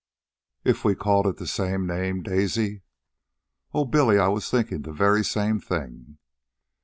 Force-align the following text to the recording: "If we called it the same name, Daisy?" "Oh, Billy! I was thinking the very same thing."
"If 0.63 0.83
we 0.83 0.95
called 0.95 1.27
it 1.27 1.37
the 1.37 1.45
same 1.45 1.85
name, 1.85 2.23
Daisy?" 2.23 2.81
"Oh, 3.71 3.85
Billy! 3.85 4.17
I 4.17 4.29
was 4.29 4.49
thinking 4.49 4.81
the 4.81 4.91
very 4.91 5.23
same 5.23 5.59
thing." 5.59 6.17